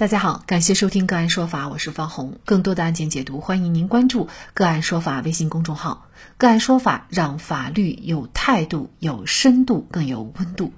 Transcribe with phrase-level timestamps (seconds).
[0.00, 2.38] 大家好，感谢收听个案说法，我是方红。
[2.46, 6.08] 更多的案件解读，欢迎您关注个案说法微信公众号。
[6.38, 10.72] 个案说法让法律有态度、有深度、更有温度。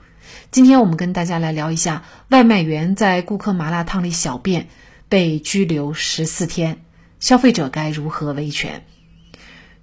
[0.51, 4.67] 今天我们跟大家来聊一下，外卖员在顾客麻辣烫里小便
[5.09, 6.83] 被拘留十四天，
[7.21, 8.85] 消费者该如何维权？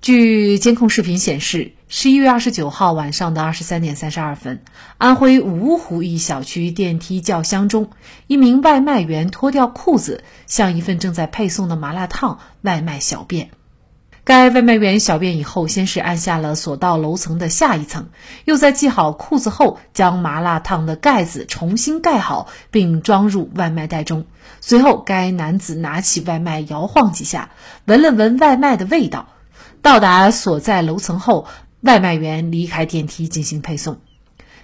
[0.02, 4.62] 据监控视频显示，十一月二十九号晚上的二十三点三十二分，
[5.00, 7.90] 安徽芜湖一小区电梯轿厢中，
[8.28, 13.49] 一名外卖员脱掉裤子，向一份正在配送的麻辣烫外卖小便。
[14.23, 18.10] 该外卖员小便以后，先是按下了所到楼层的下一层，
[18.46, 24.26] 又在系好裤子后，将麻辣烫的盖子重新盖好，并装入外卖袋中。
[24.62, 27.49] 随后，该男子拿起外卖摇晃几下，
[27.85, 29.27] 闻了闻外卖的味道。
[29.82, 31.48] 到达所在楼层后，
[31.82, 34.02] 外卖员离开电梯进行配送。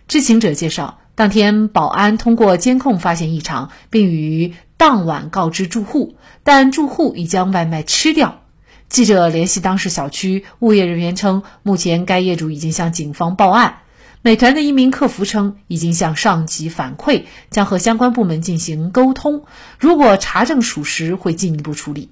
[0.07, 8.41] 知情者介绍，当天保安通过监控发现异常，并于当晚告知住户，但住户已将外卖吃掉。
[8.87, 13.77] 记者联系当时小区物业人员称，目前该业主已经向警方报案。
[14.21, 19.45] 美团的一名客服称，已经向上级反馈，将和相关部门进行沟通，
[19.79, 22.09] 如果查证属实，会进一步处理。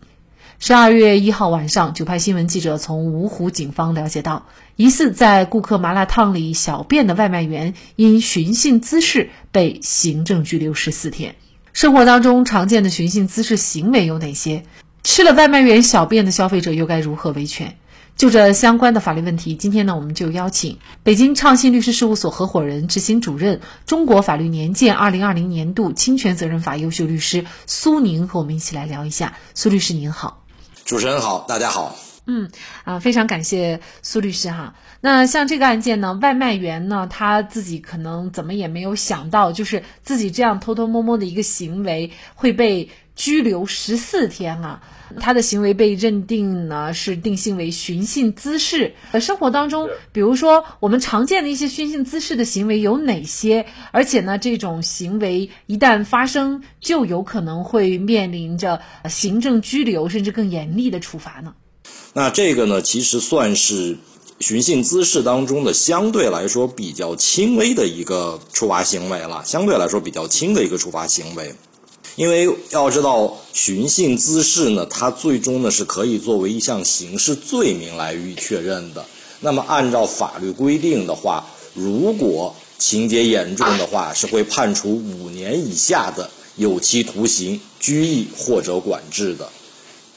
[0.60, 4.46] 十二月一号晚上，九派新闻记者从芜湖警方了解到，
[4.76, 11.36] 疑似在顾客麻辣烫里小便的外卖员因寻衅滋事被行政拘留十四天。
[11.74, 14.64] 生活当中常见的寻衅滋事行为有哪些？
[15.04, 17.78] 吃了外卖员小便的消费者又该如何维权？
[18.16, 29.36] 就这相关的法律问题，今天呢，我们就邀请北京畅信律师事务所合伙人、执行主任、中国法律年鉴二零二零年度侵权责任法优秀律师苏宁和我们一起来聊一下。
[29.56, 30.44] 苏律师您好。
[30.86, 31.96] 主持人好，大家好。
[32.26, 32.50] 嗯
[32.84, 34.76] 啊，非常感谢苏律师哈。
[35.02, 42.90] 那像这个案件呢，外卖员呢他自己可能怎么也没有想到，就是自己这样偷偷摸摸的一个行为会被。
[43.16, 44.82] 拘留十四天啊，
[45.20, 48.96] 他的行为被认定呢是定性为寻衅滋事。
[49.12, 53.68] 呃，生活当中，比如说我们常见的一些寻衅滋事的行为有哪些？
[53.92, 61.54] 而且呢，这种行为一旦发生，就有可能会面临着行政拘留，甚至更严厉的处罚呢？
[62.16, 63.98] 那这个呢，其实算是
[64.40, 71.56] 寻衅滋事当中的相对来说比较轻微的一个处罚行为了，相对来说比较轻的一个处罚行为。
[72.16, 79.04] 因为要知道寻衅滋事呢，它最终呢是可以作为一项刑事罪名来予以确认的。
[79.40, 81.44] 那么按照法律规定的话，
[81.74, 89.50] 如果情节严重的话，是会判处五年以下的有期徒刑、拘役或者管制的。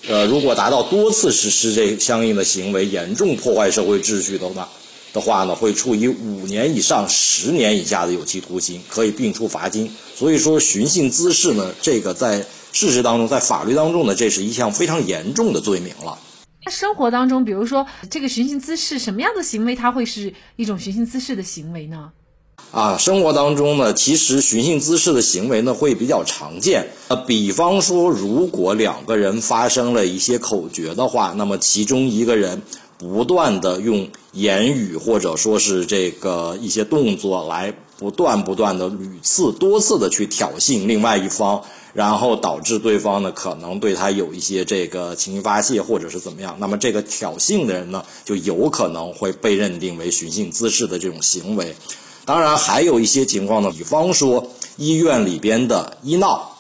[0.09, 4.69] 呃，如果达到多次实施这相应的行为，严重破坏社会秩序的话。
[5.13, 9.91] 的话呢，会处以五年以上十年以下的有期徒刑，可以并处罚金。
[10.15, 16.19] 所以说，寻衅滋事呢，这个在事实当中，在法律当中呢，这是一项非常严重的罪名了。
[16.67, 22.13] 那生活当中，比如说这个寻衅滋事，什么样的行为，它会是一种寻衅滋事的行为呢？
[22.73, 26.89] 啊，生活当中呢，其实寻衅滋事的行为呢，会比较常见。
[27.09, 32.63] 呃，比方说，如果两个人发生了一些口角的话，那么其中一个人。
[32.99, 41.63] 不断的用言语或者说是这个一些动作来不断不断的屡次多次的去挑衅另外一方，
[41.93, 51.77] 然后导致对方呢可能对他有一些这个情绪发泄或者是怎么样，那么这个挑衅的人呢就有可能会被认定为寻衅滋事的这种行为。
[52.27, 56.59] 当然还有一些情况呢，比方说医院里边的医闹，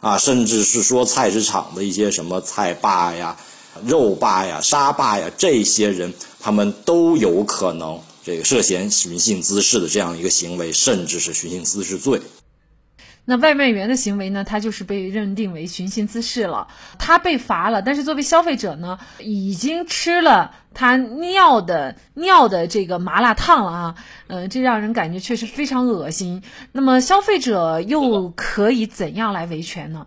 [0.00, 3.36] 啊，甚至是说菜市场的一些什么菜霸呀。
[3.84, 12.22] 肉霸呀、沙霸呀，这些人他们都有可能这个涉嫌寻衅滋事的这样一个行为，甚至是寻衅滋事罪。
[13.28, 14.44] 那外卖员的行为呢？
[14.44, 17.82] 他就是被认定为寻衅滋事了，他被罚了。
[17.82, 23.94] 但是作为消费者呢，已经吃了他尿的尿的这个麻辣烫了啊，
[24.28, 26.40] 嗯，这让人感觉确实非常恶心。
[26.70, 30.06] 那么消费者又可以怎样来维权呢？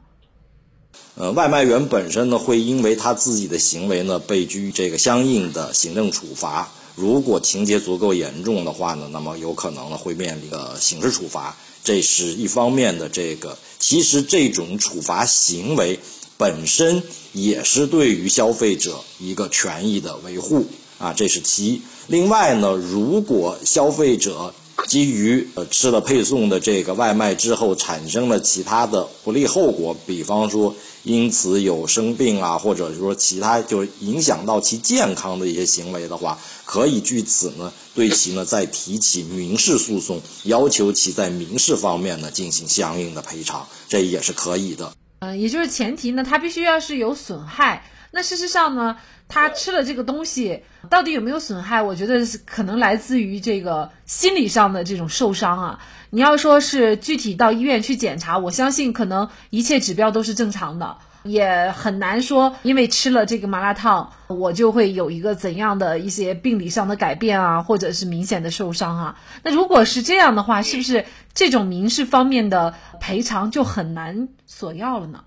[1.15, 6.69] 呃，外卖员本身呢，会因为他自己的行为呢，被拘这个相应的行政处罚。
[6.95, 11.57] 如果情节足够严重的话呢，那么有可能呢会面临个刑事处罚。
[11.89, 16.00] 这是一方面的这个，其实这种处罚行为
[16.38, 17.01] 本身
[17.33, 20.68] 也是对于消费者一个权益的维护
[21.00, 21.81] 啊，这是其一。
[22.06, 24.53] 另外呢，如果消费者
[24.89, 44.91] 基于呃吃了配送的这个外卖之后产生了其他的不利后果，比方说因此有生病啊，或者说其他就影响到其健康的一些行为的话，可以据此呢对其呢再提起民事诉讼，要求其在民事方面呢进行相应的赔偿，这也是可以的。
[45.19, 47.83] 嗯，也就是前提呢，它必须要是有损害。
[48.12, 51.81] 那事实上呢，他吃了这个东西到底有没有损害？
[51.81, 55.80] 我觉得是可能来自于这个心理上的这种受伤啊。
[56.10, 60.98] 你要说是具体到医院去检查，我相信可能一切指标都是正常的。
[61.24, 69.18] 也很难说，因为吃了这个麻辣烫，我就会有一个怎样的一些病理上的改变啊，或者是明显的受伤啊。
[69.44, 75.24] 那如果是这样的话，是不是这种民事方面的赔偿就很难索要了呢？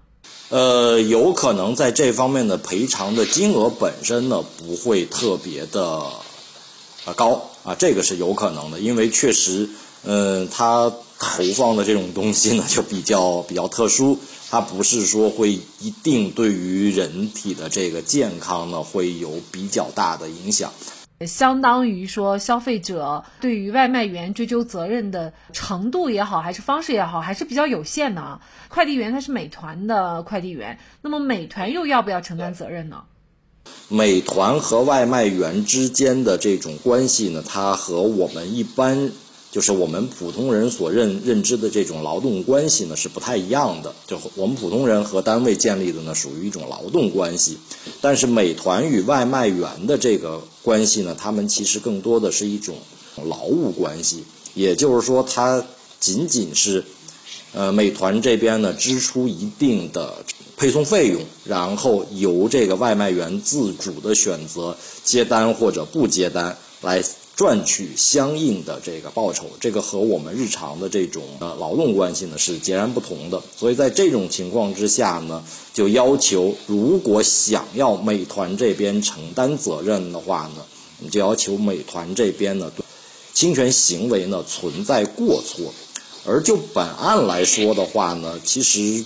[0.48, 5.82] 呃，有可能在这方面的赔偿的金额本身呢，不会特别的
[7.06, 9.70] 啊高啊，这个是有可能的，因为确实，
[10.04, 10.92] 嗯，他
[11.22, 14.18] 投放的这种东西呢，就比较比较特殊。
[14.50, 20.72] 它不是说会一定对于人体的这个健康呢会有比较大的影响，
[21.24, 28.40] 相当于说消费者对于外卖员追究责任的程度也好，还是方式也好，还是比较有限的啊。
[28.68, 33.04] 快递员他是美团的快递员，那么美团又要不要承担责任呢？
[33.88, 39.12] 美团和外卖员之间的这种关系呢，它和我们一般。
[39.52, 43.94] 就是我们普通人所认认知的这种劳动关系呢，是不太一样的。
[44.06, 47.58] 就我们普通人和单位建立的呢，属于一种劳动关系，
[48.00, 52.74] 但是美团与外卖员的这个关系呢，他们其实更多的是一种
[53.26, 54.24] 劳务关系。
[54.54, 55.62] 也就是说，它
[56.00, 56.82] 仅仅是，
[57.52, 60.24] 呃，美团这边呢支出一定的
[60.56, 64.74] 配送费用，然后由这个外卖员自主的选择
[65.04, 67.04] 接单或者不接单来。
[67.34, 73.42] 赚取相应的这个报酬，这个和我们日常的这种呃劳动关系呢是截然不同的。
[73.56, 75.42] 所以在这种情况之下呢，
[75.72, 80.62] 就要求如果想要美团这边承担责任的话呢，
[80.98, 82.70] 你就要求美团这边呢
[83.32, 85.72] 侵权行为呢存在过错。
[86.24, 89.04] 而就本案来说的话呢，其实。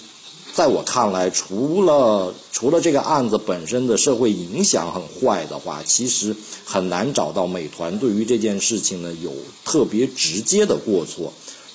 [0.57, 9.31] 在我看来，除了除了这个案子本身的社会影响很坏的话，其实很难找到美团对于这件事情呢有
[9.67, 11.35] 特别直接的过错。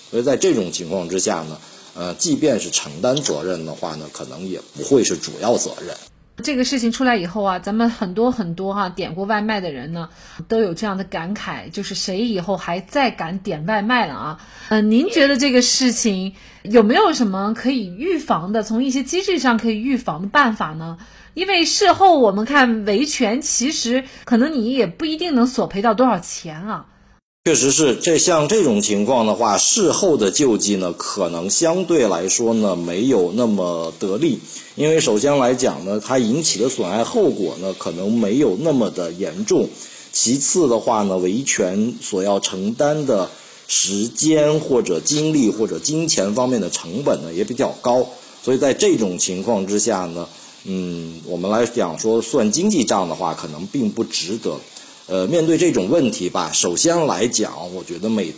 [0.10, 1.60] 所以在这种情况之下呢，
[1.94, 5.96] 呃，即便是承担责任的话呢，可能也不会是主要责任。
[6.38, 10.10] 这个事情出来以后啊，咱们很多很多哈点过外卖的人呢，
[10.48, 14.40] 都有这样的感慨，就是谁以后还再敢点外卖了啊？
[14.70, 16.34] 嗯，您觉得这个事情
[16.64, 20.98] 有没有什么可以预防的，从一些机制上可以预防的办法呢？
[21.34, 26.88] 因为事后我们看维权，其实可能你也不一定能索赔到多少钱啊。
[27.44, 34.40] 确实是，这像这种情况的话，事后的救济呢，可能相对来说呢，没有那么得力。
[34.76, 39.68] 因为首先来讲呢，它引起的损害后果呢，可能没有那么的严重。
[40.14, 43.28] 其次的话呢，维权所要承担的
[43.68, 48.06] 时间或者精力或者金钱方面的成本呢，也比较高。
[48.44, 50.30] 所以在这种情况之下呢，
[50.66, 54.60] 嗯，我们来讲说算经济账的话，可能并不值得。
[55.08, 58.34] 呃，面对这种问题吧，首先来讲，我觉得美，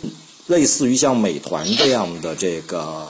[0.48, 3.06] 类似于像美团这样的这个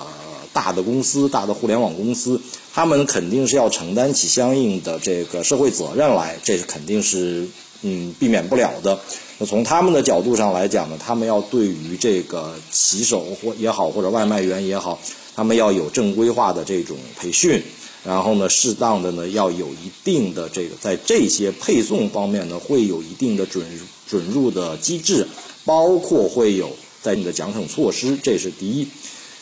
[0.53, 2.41] 大的公司、大的互联网公司，
[2.75, 7.49] 他们肯定是要承担起相应的这个社会责任来，这是肯定是
[7.83, 8.99] 嗯避免不了的。
[9.39, 15.01] 那从他们的角度上来讲呢，他们要对于这个骑手或也好，或者外卖员也好，
[15.35, 17.63] 他们要有正规化的这种培训。
[18.05, 23.65] 然后呢，适当的呢，要有一定的这个，在这些配送方面呢，会有一定的准
[24.07, 25.27] 准入的机制，
[25.65, 26.71] 包括会有
[27.01, 28.87] 在你的奖惩措施，这是第一。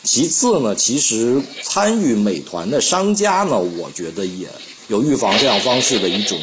[0.05, 4.47] 其次呢，其实参与美团的商家呢，我觉得也
[4.87, 6.39] 有预防这样方式的一种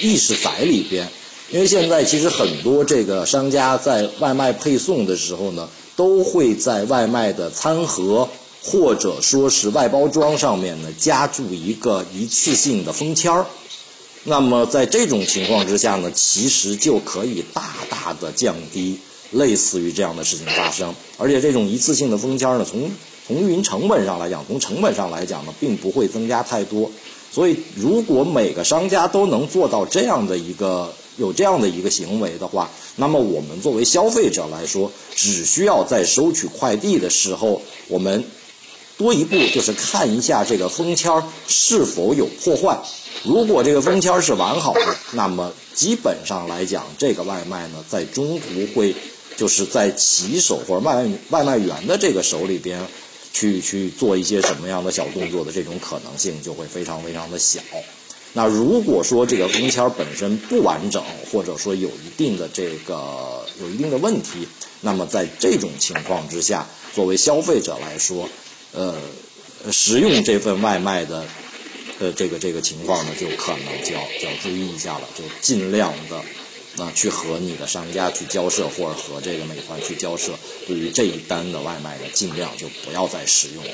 [0.00, 1.06] 意识在里边，
[1.50, 8.26] 因为现在其实很多这个商家在外卖配送的时候呢，都会在外卖的餐盒。
[8.62, 13.46] 或者说是外包装上面呢加注一个一次性的封签儿，
[14.24, 18.98] 那么在这种情况之下呢，其实就可以大大的降低
[19.30, 20.94] 类似于这样的事情发生。
[21.16, 22.90] 而且这种一次性的封签儿呢，从
[23.26, 26.90] 从运营成本上来讲，从成本上来讲呢，并不会增加太多。
[27.30, 38.24] 所以，如果每个商家都能做到这样的一个有这样的一个行为的话，那么我们作为消费者来说，只需要在收取快递的时候，我们。
[38.98, 41.10] 多一步就是看一下这个封签
[41.46, 42.76] 是否有破坏，
[43.22, 48.94] 如果这个封签是完好的，那么基本上来讲，这个外卖呢，在中途会
[49.36, 52.84] 就是在骑手或者外外卖员的这个手里边，
[53.32, 57.60] 去去做一些什么样的小动作的这种可能性就会非常非常的小。
[58.32, 64.46] 那如果说这个封签本身不完整，或者说有一定的这个有一定的问题，
[64.80, 68.28] 那么在这种情况之下，作为消费者来说，
[68.72, 68.94] 呃，
[69.72, 71.24] 食用这份外卖的
[71.98, 76.20] 呃这个这个情况呢，就可能就要就要注意一下了，就尽量的。
[76.76, 80.32] 那去和你的商家去交涉，或者和这个美团去交涉，
[80.64, 83.70] 对于这一单的外卖呢，尽量就不要再使用了。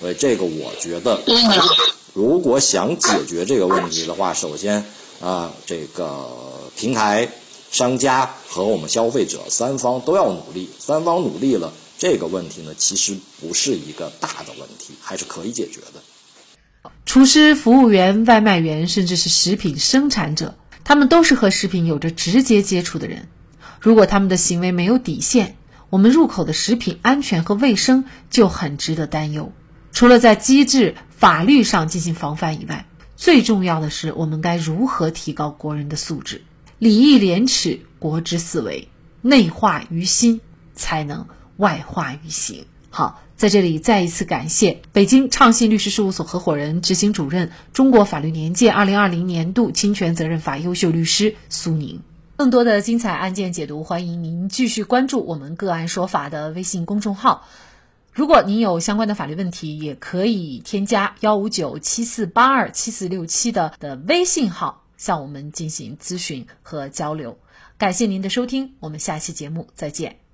[0.00, 1.20] 所以这个我觉得，
[2.14, 4.84] 如果想解决这个问题的话，首先
[5.20, 6.28] 啊，这个
[6.76, 7.28] 平台、
[7.70, 16.90] 商家和我们消费者三方都要努力，三方努力了，这个问题呢，其实不是一个大的问题，还是可以解决的。
[17.04, 20.56] 厨师、服务员、外卖员，甚至是食品生产者。
[20.84, 23.28] 他们都是和食品有着直接接触的人，
[23.80, 25.56] 如果他们的行为没有底线，
[25.90, 29.52] 我们入口的食品安全和卫生就很值得担忧。
[29.92, 32.86] 除了在机制、法律上进行防范以外，
[33.16, 36.42] 最重要的是我们该如何提高国人的素质？
[36.78, 38.88] 礼义廉耻，国之四维，
[39.20, 40.40] 内化于心，
[40.74, 41.26] 才能
[41.58, 42.64] 外化于行。
[42.88, 43.20] 好。
[43.38, 52.00] 在这里再一次感谢北京畅信律师事务所合伙人、执行主任、中国法律年鉴二零二零年度侵权责任法优秀律师苏宁。
[52.36, 57.46] 更多的精彩案件解读，欢迎您继续关注我们个案说法的微信公众号。
[58.12, 67.38] 如果您有相关的法律问题，也可以添加幺五九七四八二七四六七的的微信号向我们进行咨询和交流。
[67.78, 70.27] 感谢您的收听，我们下期节目再见。